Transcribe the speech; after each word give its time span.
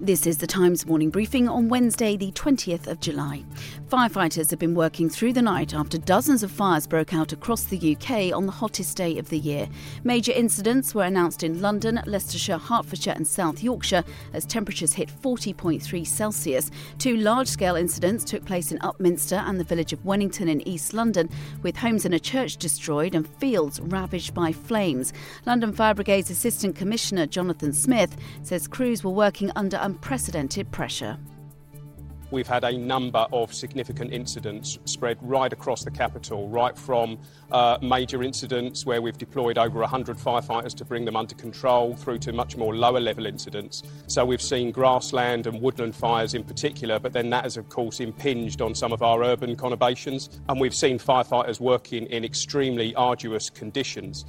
This 0.00 0.26
is 0.26 0.36
the 0.36 0.46
Times 0.46 0.86
morning 0.86 1.08
briefing 1.08 1.48
on 1.48 1.70
Wednesday, 1.70 2.18
the 2.18 2.30
20th 2.32 2.86
of 2.86 3.00
July. 3.00 3.42
Firefighters 3.88 4.50
have 4.50 4.58
been 4.58 4.74
working 4.74 5.08
through 5.08 5.32
the 5.32 5.40
night 5.40 5.72
after 5.72 5.96
dozens 5.96 6.42
of 6.42 6.50
fires 6.50 6.86
broke 6.86 7.14
out 7.14 7.32
across 7.32 7.64
the 7.64 7.96
UK 7.96 8.36
on 8.36 8.44
the 8.44 8.52
hottest 8.52 8.94
day 8.98 9.18
of 9.18 9.30
the 9.30 9.38
year. 9.38 9.66
Major 10.04 10.32
incidents 10.32 10.94
were 10.94 11.04
announced 11.04 11.42
in 11.42 11.62
London, 11.62 11.98
Leicestershire, 12.04 12.58
Hertfordshire, 12.58 13.14
and 13.16 13.26
South 13.26 13.62
Yorkshire 13.62 14.04
as 14.34 14.44
temperatures 14.44 14.92
hit 14.92 15.08
40.3 15.08 16.06
Celsius. 16.06 16.70
Two 16.98 17.16
large 17.16 17.48
scale 17.48 17.74
incidents 17.74 18.22
took 18.22 18.44
place 18.44 18.72
in 18.72 18.78
Upminster 18.80 19.42
and 19.48 19.58
the 19.58 19.64
village 19.64 19.94
of 19.94 20.04
Wennington 20.04 20.48
in 20.50 20.66
East 20.68 20.92
London, 20.92 21.30
with 21.62 21.74
homes 21.74 22.04
and 22.04 22.14
a 22.14 22.20
church 22.20 22.58
destroyed 22.58 23.14
and 23.14 23.26
fields 23.26 23.80
ravaged 23.80 24.34
by 24.34 24.52
flames. 24.52 25.14
London 25.46 25.72
Fire 25.72 25.94
Brigade's 25.94 26.30
Assistant 26.30 26.76
Commissioner 26.76 27.24
Jonathan 27.24 27.72
Smith 27.72 28.14
says 28.42 28.68
crews 28.68 29.02
were 29.02 29.10
working 29.10 29.50
under 29.56 29.78
unprecedented 29.86 30.68
pressure. 30.72 31.16
We've 32.32 32.48
had 32.48 32.64
a 32.64 32.76
number 32.76 33.24
of 33.32 33.54
significant 33.54 34.12
incidents 34.12 34.80
spread 34.84 35.16
right 35.22 35.52
across 35.52 35.84
the 35.84 35.92
capital, 35.92 36.48
right 36.48 36.76
from 36.76 37.20
uh, 37.52 37.78
major 37.80 38.24
incidents 38.24 38.84
where 38.84 39.00
we've 39.00 39.16
deployed 39.16 39.58
over 39.58 39.78
100 39.78 40.16
firefighters 40.16 40.74
to 40.74 40.84
bring 40.84 41.04
them 41.04 41.14
under 41.14 41.36
control 41.36 41.94
through 41.94 42.18
to 42.18 42.32
much 42.32 42.56
more 42.56 42.74
lower 42.74 42.98
level 42.98 43.26
incidents. 43.26 43.84
So 44.08 44.24
we've 44.24 44.42
seen 44.42 44.72
grassland 44.72 45.46
and 45.46 45.62
woodland 45.62 45.94
fires 45.94 46.34
in 46.34 46.42
particular, 46.42 46.98
but 46.98 47.12
then 47.12 47.30
that 47.30 47.44
has, 47.44 47.56
of 47.56 47.68
course, 47.68 48.00
impinged 48.00 48.60
on 48.60 48.74
some 48.74 48.92
of 48.92 49.02
our 49.02 49.22
urban 49.22 49.54
conurbations. 49.54 50.40
And 50.48 50.60
we've 50.60 50.74
seen 50.74 50.98
firefighters 50.98 51.60
working 51.60 52.06
in 52.06 52.24
extremely 52.24 52.92
arduous 52.96 53.50
conditions. 53.50 54.24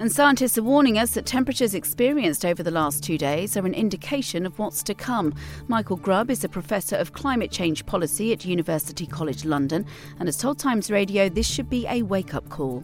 And 0.00 0.10
scientists 0.10 0.56
are 0.56 0.62
warning 0.62 0.96
us 0.96 1.12
that 1.12 1.26
temperatures 1.26 1.74
experienced 1.74 2.46
over 2.46 2.62
the 2.62 2.70
last 2.70 3.04
two 3.04 3.18
days 3.18 3.54
are 3.58 3.66
an 3.66 3.74
indication 3.74 4.46
of 4.46 4.58
what's 4.58 4.82
to 4.84 4.94
come. 4.94 5.34
Michael 5.68 5.98
Grubb 5.98 6.30
is 6.30 6.42
a 6.42 6.48
professor 6.48 6.96
of 6.96 7.12
climate 7.12 7.50
change 7.50 7.84
policy 7.84 8.32
at 8.32 8.46
University 8.46 9.06
College 9.06 9.44
London 9.44 9.84
and 10.18 10.26
has 10.26 10.38
told 10.38 10.58
Times 10.58 10.90
Radio 10.90 11.28
this 11.28 11.46
should 11.46 11.68
be 11.68 11.86
a 11.86 12.00
wake 12.00 12.32
up 12.32 12.48
call. 12.48 12.82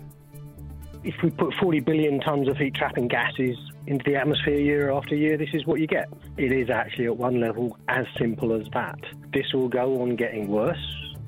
If 1.05 1.15
we 1.23 1.31
put 1.31 1.55
40 1.55 1.81
billion 1.81 2.21
tonnes 2.21 2.51
of 2.51 2.59
heat 2.59 2.75
trapping 2.75 3.09
gases 3.09 3.57
into 3.87 4.05
the 4.05 4.17
atmosphere 4.17 4.61
year 4.61 4.91
after 4.91 5.15
year, 5.17 5.39
this 5.39 5.55
is 5.55 5.65
what 5.65 5.81
you 5.81 5.87
get. 5.87 6.11
It 6.37 6.53
is 6.53 6.69
actually 6.69 7.07
at 7.07 7.17
one 7.17 7.41
level 7.41 7.79
as 7.89 8.05
simple 8.19 8.53
as 8.53 8.67
that. 8.75 8.99
This 9.33 9.55
will 9.55 9.71
go 9.71 10.03
on 10.03 10.17
getting 10.17 10.49
worse 10.49 10.77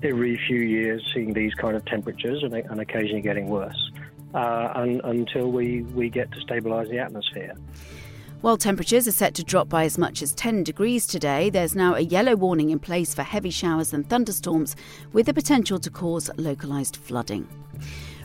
every 0.02 0.38
few 0.46 0.60
years, 0.60 1.02
seeing 1.14 1.32
these 1.32 1.54
kind 1.54 1.76
of 1.76 1.84
temperatures 1.86 2.42
and, 2.42 2.52
and 2.52 2.78
occasionally 2.78 3.22
getting 3.22 3.46
worse 3.46 3.90
uh, 4.34 4.72
un, 4.74 5.00
until 5.04 5.50
we, 5.50 5.82
we 5.82 6.08
get 6.10 6.30
to 6.32 6.38
stabilise 6.40 6.88
the 6.90 6.98
atmosphere. 6.98 7.54
While 8.40 8.56
temperatures 8.56 9.08
are 9.08 9.12
set 9.12 9.34
to 9.34 9.42
drop 9.42 9.68
by 9.68 9.84
as 9.84 9.98
much 9.98 10.22
as 10.22 10.32
10 10.32 10.62
degrees 10.62 11.08
today, 11.08 11.50
there's 11.50 11.74
now 11.74 11.94
a 11.94 12.00
yellow 12.00 12.36
warning 12.36 12.70
in 12.70 12.78
place 12.78 13.12
for 13.12 13.24
heavy 13.24 13.50
showers 13.50 13.92
and 13.92 14.08
thunderstorms 14.08 14.76
with 15.12 15.26
the 15.26 15.34
potential 15.34 15.80
to 15.80 15.90
cause 15.90 16.30
localised 16.36 16.96
flooding. 16.96 17.48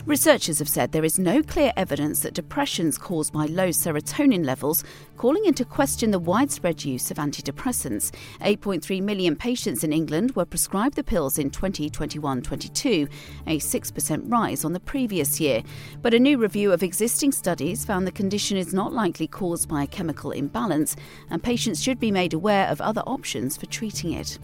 Researchers 0.06 0.58
have 0.58 0.68
said 0.68 0.92
there 0.92 1.02
is 1.02 1.18
no 1.18 1.42
clear 1.42 1.72
evidence 1.78 2.20
that 2.20 2.34
depressions 2.34 2.98
caused 2.98 3.32
by 3.32 3.46
low 3.46 3.68
serotonin 3.68 4.44
levels, 4.44 4.84
calling 5.16 5.46
into 5.46 5.64
question 5.64 6.10
the 6.10 6.18
widespread 6.18 6.84
use 6.84 7.10
of 7.10 7.16
antidepressants. 7.16 8.12
8.3 8.42 9.00
million 9.00 9.34
patients 9.34 9.82
in 9.82 9.94
England 9.94 10.36
were 10.36 10.44
prescribed 10.44 10.96
the 10.96 11.02
pills 11.02 11.38
in 11.38 11.48
2021 11.48 12.42
22, 12.42 13.08
a 13.46 13.58
6% 13.58 14.30
rise 14.30 14.62
on 14.62 14.74
the 14.74 14.80
previous 14.80 15.40
year. 15.40 15.62
But 16.02 16.12
a 16.12 16.20
new 16.20 16.36
review 16.36 16.70
of 16.70 16.82
existing 16.82 17.32
studies 17.32 17.86
found 17.86 18.06
the 18.06 18.12
condition 18.12 18.58
is 18.58 18.74
not 18.74 18.92
likely 18.92 19.26
caused 19.26 19.70
by 19.70 19.84
a 19.84 19.86
chemical 19.86 20.32
imbalance, 20.32 20.96
and 21.30 21.42
patients 21.42 21.82
should 21.82 21.98
be 21.98 22.10
made 22.10 22.34
aware 22.34 22.68
of 22.68 22.82
other 22.82 23.02
options 23.06 23.56
for 23.56 23.64
treating 23.64 24.12
it. 24.12 24.38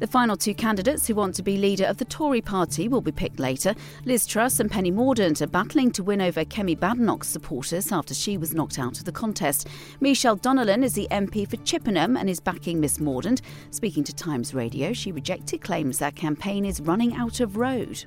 The 0.00 0.06
final 0.06 0.36
two 0.36 0.54
candidates 0.54 1.06
who 1.06 1.14
want 1.14 1.34
to 1.36 1.42
be 1.42 1.56
leader 1.56 1.84
of 1.84 1.98
the 1.98 2.04
Tory 2.04 2.40
party 2.40 2.88
will 2.88 3.00
be 3.00 3.12
picked 3.12 3.38
later. 3.38 3.74
Liz 4.04 4.26
Truss 4.26 4.58
and 4.60 4.70
Penny 4.70 4.90
Mordaunt 4.90 5.40
are 5.40 5.46
battling 5.46 5.90
to 5.92 6.02
win 6.02 6.20
over 6.20 6.44
Kemi 6.44 6.76
Badenoch's 6.76 7.28
supporters 7.28 7.92
after 7.92 8.14
she 8.14 8.36
was 8.36 8.54
knocked 8.54 8.78
out 8.78 8.98
of 8.98 9.04
the 9.04 9.12
contest. 9.12 9.68
Michelle 10.00 10.36
Donelan 10.36 10.82
is 10.82 10.94
the 10.94 11.08
MP 11.10 11.48
for 11.48 11.56
Chippenham 11.58 12.16
and 12.16 12.28
is 12.28 12.40
backing 12.40 12.80
Miss 12.80 12.98
Mordaunt. 12.98 13.40
Speaking 13.70 14.04
to 14.04 14.14
Times 14.14 14.52
Radio, 14.52 14.92
she 14.92 15.12
rejected 15.12 15.60
claims 15.60 15.98
that 15.98 16.16
campaign 16.16 16.64
is 16.64 16.80
running 16.80 17.14
out 17.14 17.40
of 17.40 17.56
road. 17.56 18.04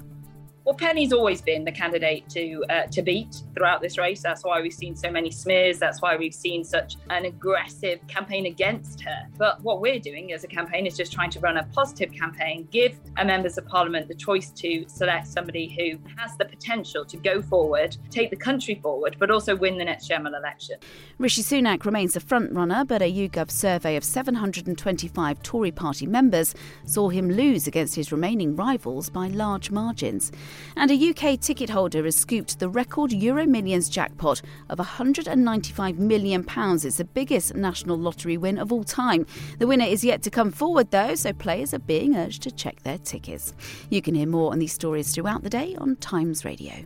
Well, 0.68 0.76
Penny's 0.76 1.14
always 1.14 1.42
been 1.42 1.64
the 1.64 1.72
candidate 1.72 2.28
to 2.32 2.62
uh, 2.70 2.88
to 2.88 3.02
beat 3.02 3.42
throughout 3.56 3.82
this 3.82 3.98
race. 3.98 4.22
That's 4.22 4.44
why 4.44 4.60
we've 4.60 4.74
seen 4.74 4.98
so 4.98 5.10
many 5.10 5.32
smears. 5.32 5.80
That's 5.80 6.02
why 6.02 6.18
we've 6.18 6.34
seen 6.34 6.66
such 6.66 6.98
an 7.10 7.24
aggressive 7.24 8.06
campaign 8.10 8.48
against 8.48 9.00
her. 9.00 9.30
But 9.38 9.62
what 9.62 9.80
we're 9.80 10.02
doing 10.02 10.34
as 10.34 10.44
a 10.44 10.48
campaign 10.48 10.86
is 10.86 10.98
just 10.98 11.14
trying 11.14 11.30
to 11.30 11.40
run 11.40 11.56
a 11.56 11.64
positive 11.72 12.12
campaign, 12.12 12.68
give 12.70 13.00
members 13.16 13.58
of 13.58 13.66
parliament 13.66 14.10
the 14.10 14.14
choice 14.14 14.50
to 14.52 14.84
select 14.90 15.28
somebody 15.28 15.70
who 15.70 15.98
has 16.18 16.36
the 16.36 16.44
potential 16.44 17.06
to 17.06 17.16
go 17.16 17.42
forward, 17.42 17.96
take 18.10 18.30
the 18.30 18.36
country 18.36 18.76
forward, 18.84 19.16
but 19.20 19.32
also 19.32 19.56
win 19.56 19.78
the 19.78 19.86
next 19.86 20.06
general 20.10 20.36
election. 20.36 20.76
Rishi 21.18 21.44
Sunak 21.44 21.86
remains 21.86 22.14
the 22.14 22.20
front 22.20 22.52
runner, 22.52 22.84
but 22.84 23.02
a 23.02 23.10
YouGov 23.10 23.50
survey 23.52 23.96
of 23.96 24.04
725 24.04 25.42
Tory 25.44 25.72
party 25.72 26.06
members 26.06 26.54
saw 26.84 27.08
him 27.08 27.32
lose 27.32 27.68
against 27.68 27.96
his 27.96 28.12
remaining 28.12 28.54
rivals 28.54 29.10
by 29.10 29.30
large 29.30 29.72
margins. 29.72 30.30
And 30.76 30.92
a 30.92 31.10
UK 31.10 31.40
ticket 31.40 31.70
holder 31.70 32.04
has 32.04 32.16
scooped 32.16 32.60
the 32.60 32.70
record 32.70 33.12
Euro 33.12 33.46
Millions 33.46 33.90
jackpot 33.90 34.42
of 34.70 34.80
£195 34.80 35.98
million. 35.98 36.46
It's 36.48 36.98
the 36.98 37.06
biggest 37.06 37.56
national 37.56 37.98
lottery 37.98 38.38
win 38.38 38.58
of 38.58 38.72
all 38.72 38.84
time. 38.84 39.26
The 39.60 39.68
winner 39.68 39.86
is 39.86 40.04
yet 40.04 40.22
to 40.24 40.30
come 40.30 40.52
forward, 40.52 40.92
though, 40.92 41.16
so 41.16 41.34
players 41.34 41.74
are 41.74 41.80
being 41.80 42.16
urged 42.16 42.44
to 42.44 42.52
check 42.52 42.84
their 42.84 42.98
tickets. 42.98 43.54
You 43.90 44.02
can 44.02 44.16
hear 44.16 44.28
more 44.28 44.52
on 44.52 44.60
these 44.60 44.74
stories 44.74 45.14
throughout 45.14 45.44
the 45.44 45.50
day 45.50 45.76
on 45.76 45.96
Times 45.98 46.46
Radio. 46.46 46.86